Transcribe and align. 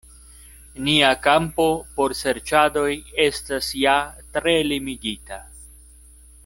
Nia 0.85 1.11
kampo 1.27 1.67
por 1.99 2.15
serĉadoj 2.21 2.89
estas 3.27 3.71
ja 3.83 3.95
tre 4.39 4.59
limigita. 4.73 5.43